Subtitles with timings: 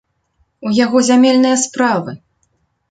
[0.69, 2.19] У яго зямельныя справы!